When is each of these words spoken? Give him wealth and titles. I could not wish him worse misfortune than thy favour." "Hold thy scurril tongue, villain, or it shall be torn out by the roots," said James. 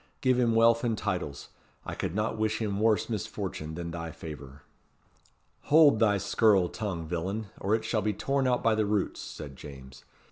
Give 0.21 0.39
him 0.39 0.55
wealth 0.55 0.83
and 0.83 0.97
titles. 0.97 1.49
I 1.85 1.93
could 1.93 2.15
not 2.15 2.35
wish 2.35 2.59
him 2.59 2.79
worse 2.79 3.07
misfortune 3.07 3.75
than 3.75 3.91
thy 3.91 4.09
favour." 4.09 4.63
"Hold 5.65 5.99
thy 5.99 6.17
scurril 6.17 6.69
tongue, 6.69 7.05
villain, 7.07 7.49
or 7.59 7.75
it 7.75 7.85
shall 7.85 8.01
be 8.01 8.11
torn 8.11 8.47
out 8.47 8.63
by 8.63 8.73
the 8.73 8.87
roots," 8.87 9.19
said 9.19 9.55
James. 9.55 10.03